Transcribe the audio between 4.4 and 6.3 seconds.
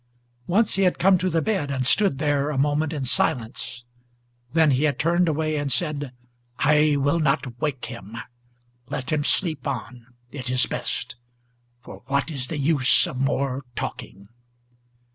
Then he had turned away, and said: